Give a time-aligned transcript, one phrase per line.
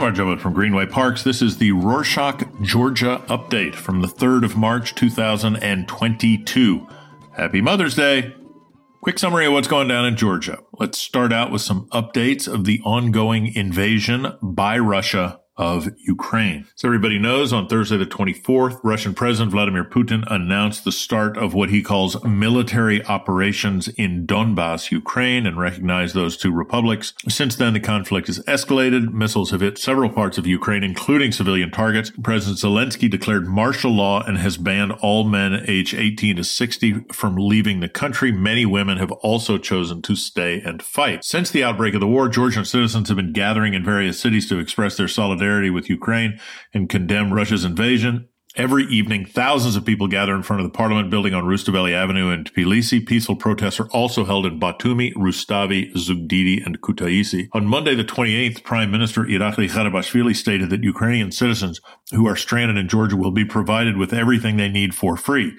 [0.00, 1.22] Barjovet from Greenway Parks.
[1.22, 6.88] This is the Rorschach, Georgia update from the 3rd of March 2022.
[7.32, 8.34] Happy Mother's Day!
[9.02, 10.58] Quick summary of what's going down in Georgia.
[10.78, 16.66] Let's start out with some updates of the ongoing invasion by Russia of Ukraine.
[16.76, 21.54] As everybody knows, on Thursday the 24th, Russian President Vladimir Putin announced the start of
[21.54, 27.12] what he calls military operations in Donbass, Ukraine, and recognized those two republics.
[27.28, 29.12] Since then, the conflict has escalated.
[29.12, 32.10] Missiles have hit several parts of Ukraine, including civilian targets.
[32.22, 37.36] President Zelensky declared martial law and has banned all men aged 18 to 60 from
[37.36, 38.32] leaving the country.
[38.32, 41.24] Many women have also chosen to stay and fight.
[41.24, 44.58] Since the outbreak of the war, Georgian citizens have been gathering in various cities to
[44.58, 46.40] express their solidarity solidarity with Ukraine
[46.72, 48.28] and condemn Russia's invasion.
[48.56, 52.30] Every evening, thousands of people gather in front of the Parliament building on Rustaveli Avenue
[52.30, 53.04] in Tbilisi.
[53.04, 57.48] Peaceful protests are also held in Batumi, Rustavi, Zugdidi, and Kutaisi.
[57.52, 61.80] On Monday, the 28th, Prime Minister Irakli Garibashvili stated that Ukrainian citizens
[62.12, 65.52] who are stranded in Georgia will be provided with everything they need for free.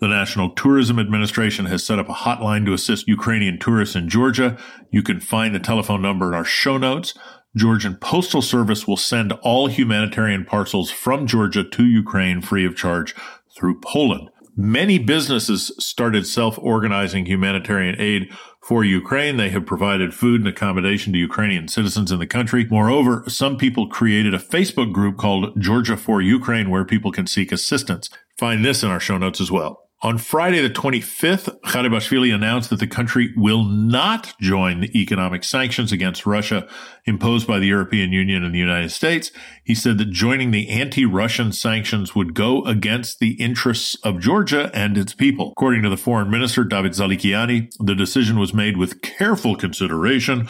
[0.00, 4.56] The National Tourism Administration has set up a hotline to assist Ukrainian tourists in Georgia.
[4.90, 7.14] You can find the telephone number in our show notes.
[7.56, 13.14] Georgian Postal Service will send all humanitarian parcels from Georgia to Ukraine free of charge
[13.56, 14.30] through Poland.
[14.56, 18.28] Many businesses started self-organizing humanitarian aid
[18.60, 19.36] for Ukraine.
[19.36, 22.66] They have provided food and accommodation to Ukrainian citizens in the country.
[22.68, 27.52] Moreover, some people created a Facebook group called Georgia for Ukraine where people can seek
[27.52, 28.10] assistance.
[28.36, 29.87] Find this in our show notes as well.
[30.00, 35.90] On Friday, the 25th, Garibashvili announced that the country will not join the economic sanctions
[35.90, 36.68] against Russia
[37.04, 39.32] imposed by the European Union and the United States.
[39.64, 44.96] He said that joining the anti-Russian sanctions would go against the interests of Georgia and
[44.96, 45.50] its people.
[45.50, 50.48] According to the foreign minister, David Zalkaliani, the decision was made with careful consideration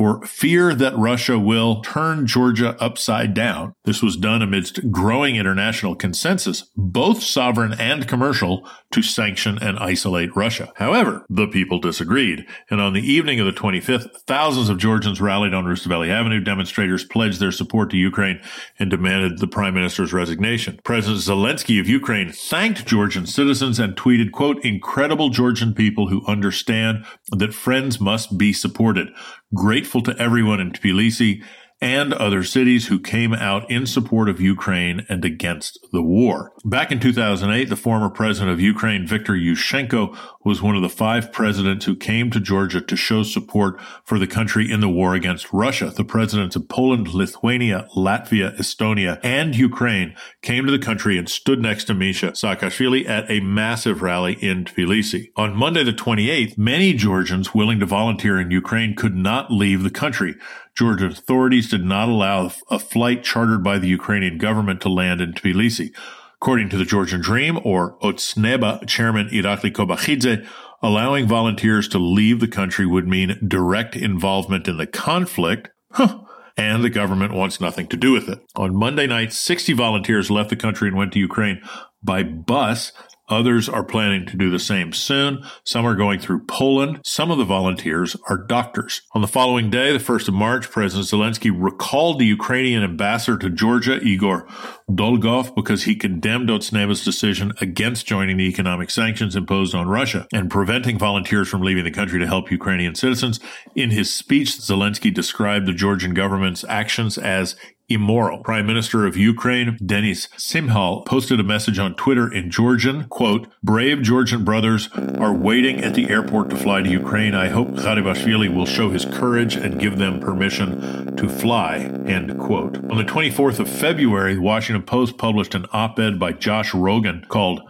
[0.00, 3.74] for fear that Russia will turn Georgia upside down.
[3.84, 10.34] This was done amidst growing international consensus, both sovereign and commercial, to sanction and isolate
[10.34, 10.72] Russia.
[10.76, 15.52] However, the people disagreed, and on the evening of the 25th, thousands of Georgians rallied
[15.52, 16.40] on Rustaveli Avenue.
[16.40, 18.40] Demonstrators pledged their support to Ukraine
[18.78, 20.80] and demanded the prime minister's resignation.
[20.82, 27.04] President Zelensky of Ukraine thanked Georgian citizens and tweeted, quote, incredible Georgian people who understand
[27.32, 29.10] that friends must be supported
[29.54, 31.42] grateful to everyone in Tbilisi
[31.80, 36.52] and other cities who came out in support of Ukraine and against the war.
[36.64, 41.32] Back in 2008, the former president of Ukraine, Viktor Yushchenko, was one of the five
[41.32, 45.52] presidents who came to Georgia to show support for the country in the war against
[45.52, 45.90] Russia.
[45.90, 51.60] The presidents of Poland, Lithuania, Latvia, Estonia, and Ukraine came to the country and stood
[51.60, 55.30] next to Misha Saakashvili at a massive rally in Tbilisi.
[55.36, 59.90] On Monday the 28th, many Georgians willing to volunteer in Ukraine could not leave the
[59.90, 60.36] country.
[60.76, 65.32] Georgian authorities did not allow a flight chartered by the Ukrainian government to land in
[65.32, 65.94] Tbilisi.
[66.36, 70.46] According to the Georgian Dream, or Otsneba chairman Irakli Kobakhidze,
[70.82, 75.70] allowing volunteers to leave the country would mean direct involvement in the conflict.
[75.92, 76.20] Huh
[76.60, 78.38] and the government wants nothing to do with it.
[78.54, 81.62] On Monday night, 60 volunteers left the country and went to Ukraine
[82.02, 82.92] by bus
[83.30, 85.44] Others are planning to do the same soon.
[85.64, 87.00] Some are going through Poland.
[87.04, 89.02] Some of the volunteers are doctors.
[89.14, 93.48] On the following day, the 1st of March, President Zelensky recalled the Ukrainian ambassador to
[93.48, 94.46] Georgia, Igor
[94.90, 100.50] Dolgov, because he condemned Otsneba's decision against joining the economic sanctions imposed on Russia and
[100.50, 103.38] preventing volunteers from leaving the country to help Ukrainian citizens.
[103.76, 107.54] In his speech, Zelensky described the Georgian government's actions as
[107.90, 108.38] immoral.
[108.42, 114.00] Prime Minister of Ukraine, Denis Shmyhal, posted a message on Twitter in Georgian, quote, brave
[114.02, 117.34] Georgian brothers are waiting at the airport to fly to Ukraine.
[117.34, 122.76] I hope Garibashvili will show his courage and give them permission to fly, end quote.
[122.90, 127.60] On the 24th of February, the Washington Post published an op-ed by Josh Rogin called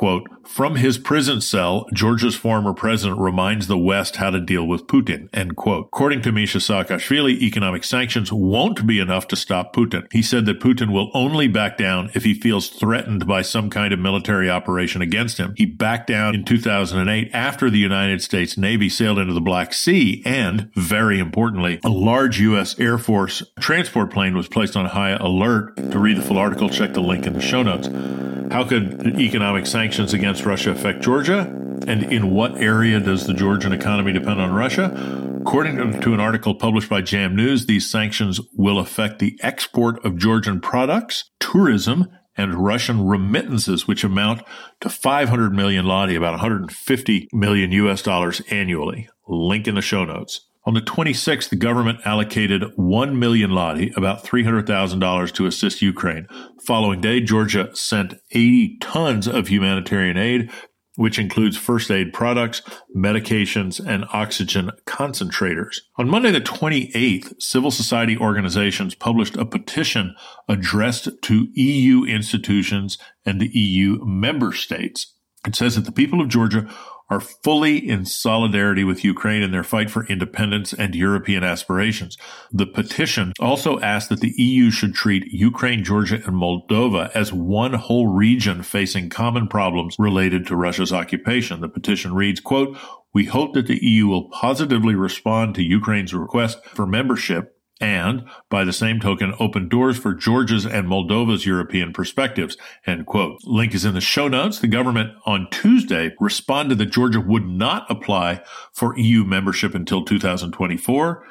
[0.00, 4.86] Quote, from his prison cell, Georgia's former president reminds the West how to deal with
[4.86, 5.88] Putin, end quote.
[5.88, 10.10] According to Misha Saakashvili, economic sanctions won't be enough to stop Putin.
[10.10, 13.92] He said that Putin will only back down if he feels threatened by some kind
[13.92, 15.52] of military operation against him.
[15.58, 20.22] He backed down in 2008 after the United States Navy sailed into the Black Sea
[20.24, 22.74] and, very importantly, a large U.S.
[22.80, 25.76] Air Force transport plane was placed on high alert.
[25.76, 27.90] To read the full article, check the link in the show notes.
[28.50, 31.42] How could economic sanctions against Russia affect Georgia?
[31.86, 34.92] And in what area does the Georgian economy depend on Russia?
[35.40, 40.18] According to an article published by Jam News, these sanctions will affect the export of
[40.18, 44.42] Georgian products, tourism, and Russian remittances, which amount
[44.80, 49.08] to 500 million lari, about 150 million US dollars annually.
[49.28, 50.40] Link in the show notes.
[50.66, 56.26] On the 26th, the government allocated 1 million lari, about $300,000 to assist Ukraine.
[56.28, 60.50] The following day, Georgia sent 80 tons of humanitarian aid,
[60.96, 62.60] which includes first aid products,
[62.94, 65.78] medications, and oxygen concentrators.
[65.96, 70.14] On Monday, the 28th, civil society organizations published a petition
[70.46, 75.14] addressed to EU institutions and the EU member states.
[75.46, 76.68] It says that the people of Georgia
[77.10, 82.16] are fully in solidarity with Ukraine in their fight for independence and European aspirations.
[82.52, 87.74] The petition also asks that the EU should treat Ukraine, Georgia, and Moldova as one
[87.74, 91.60] whole region facing common problems related to Russia's occupation.
[91.60, 92.78] The petition reads, quote,
[93.12, 98.64] we hope that the EU will positively respond to Ukraine's request for membership and, by
[98.64, 102.56] the same token, open doors for Georgia's and Moldova's European perspectives.
[102.86, 103.38] End quote.
[103.44, 104.58] Link is in the show notes.
[104.58, 108.42] The government on Tuesday responded that Georgia would not apply
[108.72, 111.26] for EU membership until 2024.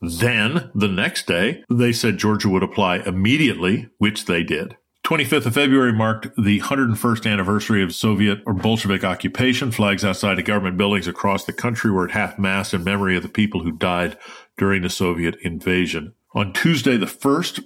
[0.00, 4.76] Then, the next day, they said Georgia would apply immediately, which they did.
[5.04, 9.72] 25th of February marked the 101st anniversary of Soviet or Bolshevik occupation.
[9.72, 13.22] Flags outside of government buildings across the country were at half mast in memory of
[13.24, 14.16] the people who died
[14.62, 16.14] during the Soviet invasion.
[16.36, 17.58] On Tuesday, the first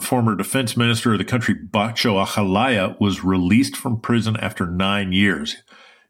[0.00, 5.56] former defense minister of the country, Bacho Akhalaya, was released from prison after nine years.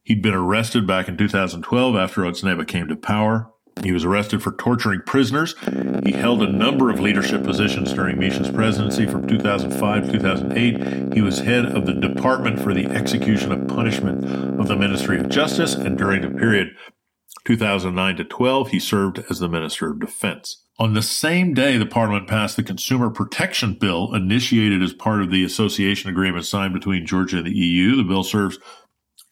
[0.02, 3.50] He'd been arrested back in 2012 after Otsneba came to power.
[3.82, 5.54] He was arrested for torturing prisoners.
[6.04, 11.14] He held a number of leadership positions during Misha's presidency from 2005 to 2008.
[11.14, 15.30] He was head of the Department for the Execution of Punishment of the Ministry of
[15.30, 16.76] Justice, and during the period
[17.44, 20.64] 2009 to 12, he served as the Minister of Defense.
[20.78, 25.30] On the same day, the Parliament passed the Consumer Protection Bill, initiated as part of
[25.30, 27.96] the association agreement signed between Georgia and the EU.
[27.96, 28.58] The bill serves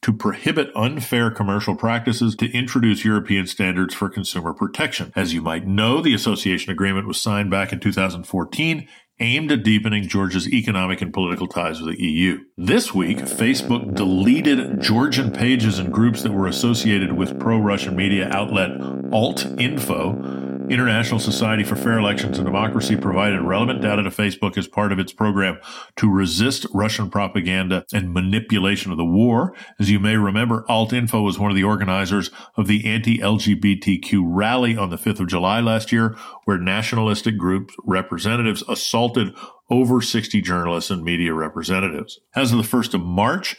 [0.02, 5.12] to prohibit unfair commercial practices to introduce European standards for consumer protection.
[5.16, 8.88] As you might know, the association agreement was signed back in 2014
[9.20, 12.38] aimed at deepening Georgia's economic and political ties with the EU.
[12.56, 18.70] This week, Facebook deleted Georgian pages and groups that were associated with pro-Russian media outlet
[19.12, 20.31] Alt Info
[20.72, 24.98] International Society for Fair Elections and Democracy provided relevant data to Facebook as part of
[24.98, 25.58] its program
[25.96, 29.54] to resist Russian propaganda and manipulation of the war.
[29.78, 34.74] As you may remember, Alt Info was one of the organizers of the anti-LGBTQ rally
[34.74, 36.16] on the 5th of July last year,
[36.46, 39.34] where nationalistic groups representatives assaulted
[39.68, 42.18] over 60 journalists and media representatives.
[42.34, 43.56] As of the 1st of March,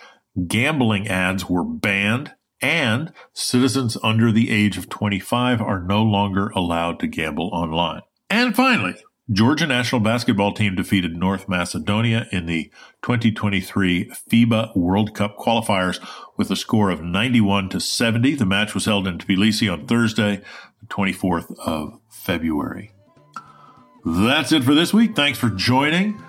[0.48, 2.34] gambling ads were banned
[2.64, 8.02] and citizens under the age of 25 are no longer allowed to gamble online.
[8.30, 8.96] And finally,
[9.30, 12.72] Georgia national basketball team defeated North Macedonia in the
[13.04, 16.00] 2023 FIBA World Cup qualifiers
[16.38, 18.36] with a score of 91 to 70.
[18.36, 20.42] The match was held in Tbilisi on Thursday,
[20.80, 22.92] the 24th of February.
[24.06, 25.16] That's it for this week.
[25.16, 26.22] Thanks for joining.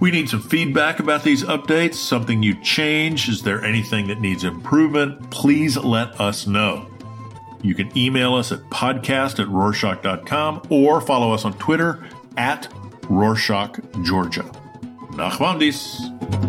[0.00, 3.28] We need some feedback about these updates, something you change.
[3.28, 5.30] Is there anything that needs improvement?
[5.30, 6.86] Please let us know.
[7.62, 12.06] You can email us at podcast at Rorschach.com or follow us on Twitter
[12.36, 12.72] at
[13.08, 14.44] Rorschach, Georgia.
[15.12, 16.47] Nachmandis.